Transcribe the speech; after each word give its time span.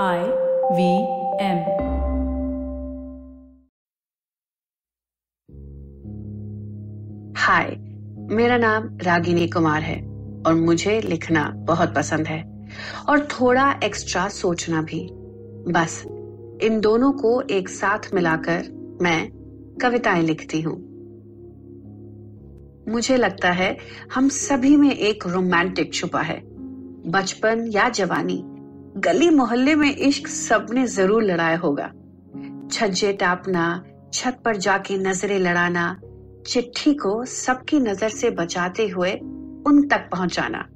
I 0.00 0.18
V 0.72 0.98
M 1.40 1.58
हाय 7.36 7.76
मेरा 8.34 8.56
नाम 8.56 8.98
रागिनी 9.02 9.48
कुमार 9.48 9.82
है 9.82 10.02
और 10.46 10.54
मुझे 10.54 11.00
लिखना 11.00 11.44
बहुत 11.56 11.94
पसंद 11.94 12.26
है 12.26 12.68
और 13.08 13.26
थोड़ा 13.26 13.80
एक्स्ट्रा 13.84 14.28
सोचना 14.28 14.82
भी। 14.82 15.10
बस, 15.72 16.04
इन 16.62 16.80
दोनों 16.80 17.12
को 17.12 17.40
एक 17.40 17.68
साथ 17.68 17.98
मिलाकर 18.14 18.62
मैं 19.02 19.30
कविताएँ 19.82 20.22
लिखती 20.22 20.60
हूँ। 20.60 20.76
मुझे 22.88 23.16
लगता 23.16 23.50
है 23.50 23.76
हम 24.14 24.28
सभी 24.28 24.76
में 24.76 24.96
एक 24.96 25.26
रोमांटिक 25.26 25.94
छुपा 25.94 26.20
है, 26.20 26.42
बचपन 27.10 27.66
या 27.68 27.88
जवानी। 27.88 28.44
गली 28.96 29.30
मोहल्ले 29.30 29.74
में 29.74 29.96
इश्क 29.96 30.26
सबने 30.26 30.86
ज़रूर 30.86 31.22
लड़ाया 31.22 31.56
होगा। 31.56 31.86
छज्जे 32.72 33.12
टापना, 33.12 33.84
छत 34.14 34.40
पर 34.44 34.56
जाके 34.56 34.98
नज़रें 34.98 35.38
लड़ाना, 35.38 36.00
चिट्ठी 36.46 36.94
को 36.94 37.24
सबकी 37.24 37.80
नज़र 37.80 38.08
से 38.08 38.30
बचाते 38.30 38.88
हुए 38.88 39.12
उन 39.66 39.88
तक 39.88 40.08
पहुंचाना। 40.12 40.66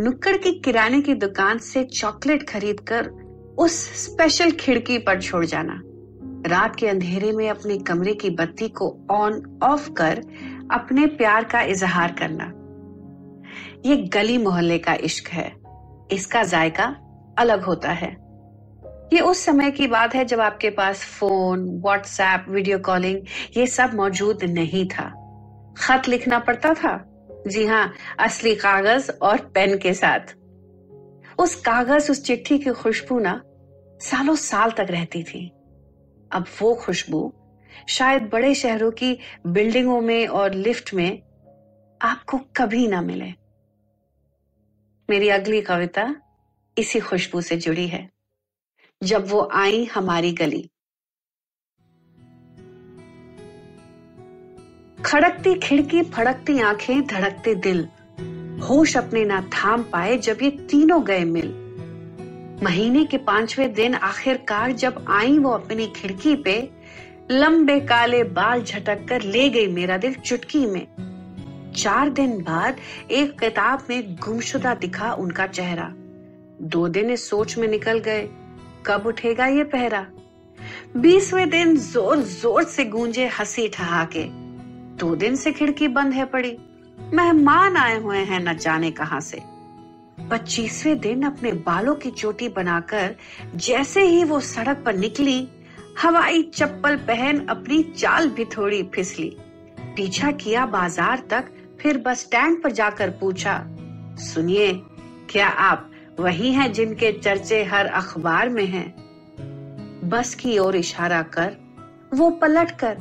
नुक्कड़ 0.00 0.36
की 0.36 0.52
किराने 0.60 1.00
की 1.00 1.14
दुकान 1.14 1.58
से 1.58 1.84
चॉकलेट 1.84 2.48
खरीद 2.48 2.80
कर 2.80 3.10
उस 3.58 3.72
स्पेशल 4.04 4.50
खिड़की 4.50 4.98
पर 4.98 5.20
छोड़ 5.20 5.44
जाना। 5.44 5.80
रात 6.46 6.76
के 6.76 6.88
अंधेरे 6.88 7.32
में 7.32 7.48
अपने 7.50 7.78
कमरे 7.78 8.14
की 8.14 8.30
बत्ती 8.30 8.68
को 8.68 9.06
ऑन 9.10 9.58
ऑफ़ 9.62 9.90
कर 9.92 10.22
अपने 10.70 11.06
प्यार 11.06 11.44
का 11.44 11.62
इजहार 11.62 12.12
करना। 12.12 12.52
ये 13.86 13.96
गली 13.96 14.38
मोहल्ले 14.38 14.78
का 14.78 14.94
इश्क 14.94 15.28
है। 15.28 15.52
इसका 16.12 16.42
जायका 16.42 16.96
अलग 17.38 17.62
होता 17.62 17.92
है। 17.92 18.30
ये 19.12 19.20
उस 19.20 19.44
समय 19.44 19.70
की 19.70 19.86
बात 19.86 20.14
है 20.14 20.24
जब 20.24 20.40
आपके 20.40 20.70
पास 20.70 21.04
फ़ोन, 21.04 21.80
व्हाट्सएप, 21.80 22.44
वीडियो 22.48 22.78
कॉलिंग 22.78 23.20
ये 23.56 23.66
सब 23.66 23.94
मौजूद 23.94 24.44
नहीं 24.44 24.88
था। 24.88 25.16
खत 25.78 26.08
लिखना 26.08 26.38
पड़ता 26.38 26.74
था। 26.74 27.06
जी 27.46 27.66
हाँ 27.66 27.92
असली 28.18 28.54
कागज़ 28.54 29.10
और 29.10 29.38
पेन 29.38 29.78
के 29.78 29.94
साथ। 29.94 30.20
उस 31.38 31.54
कागज़, 31.54 32.10
उस 32.10 32.24
चिट्ठी 32.24 32.58
की 32.58 32.70
खुशबू 32.70 33.18
ना 33.18 33.42
सालों 34.00 34.34
साल 34.34 34.70
तक 34.70 34.86
रहती 34.90 35.22
थी। 35.22 35.52
अब 36.32 36.44
वो 36.62 36.74
खुशबू 36.74 37.34
शायद 37.88 38.22
बड़े 38.22 38.54
शहरों 38.54 38.90
की 38.90 39.18
बिल्डिंगों 39.46 40.00
में 40.00 40.26
और 40.26 40.54
लिफ्ट 40.54 40.94
में 40.94 41.22
आपको 42.02 42.40
कभी 42.56 42.88
ना 42.88 43.02
मिले। 43.02 43.32
मेरी 45.10 45.28
अगली 45.28 45.60
कविता 45.60 46.14
इसी 46.80 47.00
खुशबू 47.00 47.40
से 47.40 47.56
जुड़ी 47.56 47.88
है। 47.88 48.10
जब 49.02 49.28
वो 49.28 49.48
आई 49.52 49.84
हमारी 49.84 50.32
गली। 50.32 50.70
खड़कती 55.06 55.54
खिड़की, 55.54 56.02
फड़कती 56.02 56.60
आँखें, 56.60 57.06
धड़कते 57.06 57.54
दिल। 57.54 57.88
होश 58.60 58.96
अपने 58.96 59.24
ना 59.24 59.40
थाम 59.40 59.82
पाए 59.82 60.18
जब 60.18 60.38
ये 60.42 60.50
तीनों 60.50 61.04
गए 61.04 61.24
मिल। 61.24 61.48
महीने 62.62 63.04
के 63.04 63.18
पाँचवें 63.18 63.72
दिन 63.72 63.94
आखिरकार 63.94 64.72
जब 64.72 65.04
आई 65.08 65.38
वो 65.38 65.50
अपनी 65.50 65.86
खिड़की 65.86 66.36
पे, 66.36 66.70
लंबे 67.30 67.80
काले 67.80 68.24
बाल 68.24 68.62
झटक 68.62 69.08
कर 69.08 69.22
ले 69.22 69.48
गई 69.48 69.66
मेरा 69.66 69.96
दिल 69.96 70.14
चुटकी 70.14 70.66
में। 70.66 70.86
चार 71.76 72.10
दिन 72.10 72.42
बाद 72.42 72.76
एक 73.10 73.40
किताब 73.40 73.86
में 73.90 74.16
गुमशुदा 74.16 74.74
दिखा 74.74 75.12
उनका 75.12 75.46
चेहरा। 75.46 75.94
दो 76.60 76.88
दिन 76.88 77.10
इस 77.10 77.28
सोच 77.30 77.58
में 77.58 77.68
निकल 77.68 77.98
गए। 77.98 78.28
कब 78.86 79.06
उठेगा 79.06 79.46
ये 79.46 79.64
पहरा? 79.64 80.06
बीसवें 80.96 81.50
दिन 81.50 81.76
ज़ोर 81.76 82.16
ज़ोर 82.16 82.64
से 82.64 82.84
गूंजे 82.84 83.26
हँसी 83.28 83.68
ठहाके। 83.68 84.24
दो 84.96 85.14
दिन 85.16 85.36
से 85.36 85.52
खिड़की 85.52 85.88
बंद 85.88 86.12
है 86.12 86.24
पड़ी। 86.24 86.56
मेहमान 87.14 87.76
आए 87.76 87.98
हुए 88.00 88.18
हैं 88.18 88.40
न 88.40 88.56
जाने 88.56 88.90
कहाँ 88.90 89.20
से। 89.20 89.40
पच्चीसवें 90.30 90.98
दिन 91.00 91.22
अपने 91.22 91.52
बालों 91.52 91.94
की 91.94 92.10
चोटी 92.10 92.48
बनाकर 92.48 93.14
जैसे 93.56 94.02
ही 94.02 94.24
वो 94.24 94.40
सड़क 94.40 94.82
पर 94.86 94.96
निकली, 94.96 95.48
हवाई 96.02 96.42
चप्पल 96.42 96.96
पहन 96.96 97.46
अपनी 97.46 97.82
चाल 97.82 98.28
भी 98.28 98.44
थोड़ी 98.44 98.82
फिसली। 98.94 99.36
पीछा 99.96 100.30
किया 100.32 100.66
बाज़ार 100.66 101.22
तक, 101.30 101.52
फिर 101.80 101.98
बस 101.98 102.20
स्टैंड 102.20 102.62
पर 102.62 102.70
जाकर 102.70 103.10
पूछा, 103.10 103.62
सुनिए, 104.18 104.72
क्या 105.30 105.48
आप 105.48 105.90
वही 106.18 106.52
हैं 106.52 106.72
जिनके 106.72 107.12
चर्चे 107.12 107.64
हर 107.64 107.86
अखबार 107.86 108.48
में 108.48 108.66
हैं। 108.66 108.88
बस 110.08 110.34
की 110.34 110.58
ओर 110.58 110.76
इशारा 110.76 111.22
कर, 111.22 111.56
वो 112.14 112.30
पलट 112.30 112.70
कर, 112.70 112.94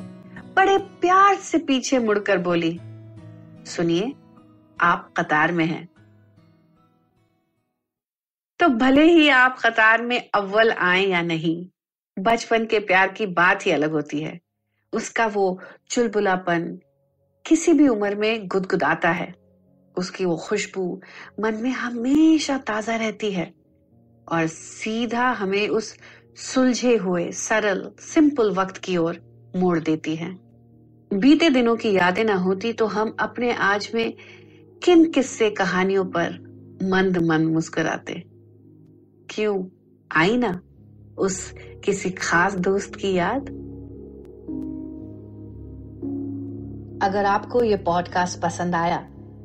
बड़े 0.55 0.77
प्यार 0.77 1.35
से 1.35 1.57
पीछे 1.57 1.99
मुड़कर 1.99 2.37
बोली, 2.37 2.79
सुनिए, 3.65 4.13
आप 4.81 5.13
कतार 5.17 5.51
में 5.51 5.65
हैं। 5.65 5.89
तो 8.59 8.67
भले 8.67 9.03
ही 9.03 9.29
आप 9.29 9.59
कतार 9.65 10.01
में 10.01 10.29
अव्वल 10.33 10.71
आए 10.71 11.05
या 11.05 11.21
नहीं, 11.21 11.67
बचपन 12.23 12.65
के 12.65 12.79
प्यार 12.79 13.07
की 13.07 13.25
बात 13.25 13.65
ही 13.65 13.71
अलग 13.71 13.91
होती 13.91 14.21
है। 14.21 14.39
उसका 14.93 15.27
वो 15.27 15.59
चुलबुलापन 15.89 16.79
किसी 17.45 17.73
भी 17.73 17.87
उम्र 17.87 18.15
में 18.15 18.47
गुदगुदाता 18.47 19.09
है। 19.09 19.38
उसकी 19.99 20.25
वो 20.25 20.35
खुशबू 20.37 21.01
मन 21.39 21.55
में 21.55 21.71
हमेशा 21.71 22.57
ताज़ा 22.57 22.95
रहती 22.95 23.31
है 23.31 23.53
और 24.31 24.47
सीधा 24.47 25.29
हमें 25.31 25.67
उस 25.67 25.95
सुलझे 26.35 26.95
हुए, 26.97 27.31
सरल 27.31 27.91
सिंपल 27.99 28.51
वक्त 28.51 28.77
की 28.77 28.97
ओर 28.97 29.19
मोड़ 29.55 29.79
देती 29.79 30.15
है। 30.15 30.31
बीते 31.13 31.49
दिनों 31.49 31.75
की 31.75 31.91
यादें 31.91 32.23
ना 32.23 32.35
होती 32.35 32.73
तो 32.73 32.85
हम 32.85 33.15
अपने 33.19 33.53
आज 33.53 33.91
में 33.93 34.13
किन 34.83 35.09
किस्से 35.11 35.49
कहानियों 35.49 36.05
पर 36.05 36.37
मंद 36.83 37.17
मंद 37.17 37.49
मुस्कुराते? 37.49 38.23
क्यों 39.29 39.63
आई 40.11 40.37
ना 40.37 40.59
उस 41.17 41.53
किसी 41.83 42.09
खास 42.09 42.55
दोस्त 42.55 42.95
की 42.95 43.13
याद? 43.13 43.49
अगर 47.03 47.25
आपको 47.25 47.63
ये 47.63 47.77
पॉडकास्ट 47.77 48.41
पसंद 48.41 48.75
आया 48.75 48.97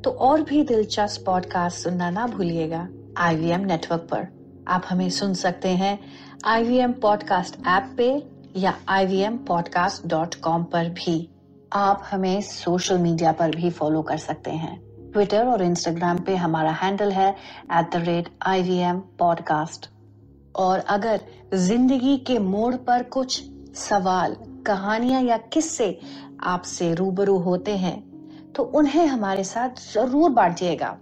तो 0.05 0.11
और 0.11 0.41
भी 0.41 0.63
दिलचस्प 0.63 1.25
पॉडकास्ट 1.25 1.77
सुनना 1.77 2.09
ना 2.09 2.27
भूलिएगा 2.27 2.87
आईवीएम 3.17 3.61
नेटवर्क 3.61 4.01
पर। 4.01 4.27
आप 4.67 4.83
हमें 4.89 5.09
सुन 5.09 5.33
सकते 5.33 5.69
हैं 5.69 5.99
आईवीएम 6.45 6.93
पॉडकास्ट 6.93 7.55
ऐप 7.67 7.95
पे 7.97 8.23
या 8.55 8.77
ivmpodcast.com 8.91 10.63
पर 10.65 10.89
भी। 10.89 11.29
आप 11.73 12.03
हमें 12.11 12.41
सोशल 12.41 12.97
मीडिया 12.97 13.31
पर 13.31 13.55
भी 13.55 13.69
फॉलो 13.69 14.01
कर 14.01 14.17
सकते 14.17 14.51
हैं। 14.51 14.81
ट्विटर 15.11 15.47
और 15.47 15.63
इंस्टाग्राम 15.63 16.17
पे 16.17 16.35
हमारा 16.35 16.71
हैंडल 16.71 17.11
है 17.11 17.35
एट 17.71 17.89
द 17.95 18.25
आई 18.41 18.83
और 20.55 20.79
अगर 20.79 21.21
ज़िंदगी 21.53 22.17
के 22.17 22.39
मोड़ 22.39 22.75
पर 22.75 23.03
कुछ 23.03 23.43
सवाल, 23.75 24.35
कहानियाँ 24.65 25.21
या 25.21 25.37
किस्से 25.37 25.99
आपसे 26.43 26.93
रूबरू 26.93 27.37
होते 27.37 27.77
हैं 27.77 28.14
तो 28.55 28.63
उन्हें 28.75 29.05
हमारे 29.07 29.43
साथ 29.43 29.81
ज़रूर 29.83 30.29
बांटिएगा। 30.31 30.95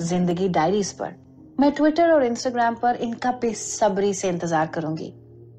ज़िंदगी 0.00 0.48
डायरीज 0.48 0.92
पर। 0.92 1.14
मैं 1.60 1.70
ट्विटर 1.72 2.10
और 2.10 2.24
इंस्टाग्राम 2.24 2.74
पर 2.74 2.96
इनका 2.96 3.30
बेसब्री 3.42 4.12
से 4.14 4.28
इंतज़ार 4.28 4.66
करूँगी। 4.66 5.12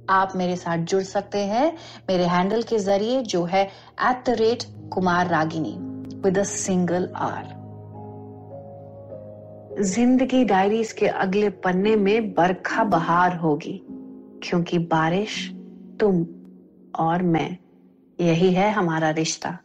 आप 0.09 0.33
मेरे 0.35 0.55
साथ 0.55 0.77
जुड़ 0.85 1.01
सकते 1.03 1.39
हैं 1.45 1.71
मेरे 2.09 2.25
हैंडल 2.25 2.61
के 2.61 2.77
ज़रिए 2.79 3.21
जो 3.23 3.43
है 3.43 3.63
at 3.63 4.23
the 4.25 4.35
rate 4.39 4.63
Kumar 4.93 5.27
Ragini 5.27 5.75
with 6.21 6.37
a 6.37 6.43
single 6.43 7.09
R 7.17 7.57
Zindagi 9.83 10.43
diaries 10.45 10.91
के 10.91 11.07
अगले 11.07 11.49
पन्ने 11.57 11.95
में 11.95 12.33
बरखा 12.33 12.83
बहार 12.83 13.35
होगी, 13.37 13.81
क्योंकि 14.43 14.77
बारिश 14.79 15.49
तुम 15.99 16.25
और 16.99 17.23
मैं, 17.23 17.57
यही 18.19 18.51
है 18.53 18.71
हमारा 18.71 19.09
रिश्ता। 19.11 19.57